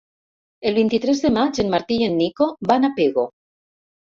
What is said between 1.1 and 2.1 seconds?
de maig en Martí i